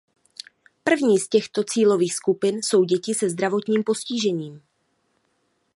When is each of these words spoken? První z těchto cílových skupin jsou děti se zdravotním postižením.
První 0.83 1.19
z 1.19 1.27
těchto 1.27 1.63
cílových 1.63 2.13
skupin 2.13 2.55
jsou 2.63 2.83
děti 2.83 3.13
se 3.13 3.29
zdravotním 3.29 3.83
postižením. 3.83 4.61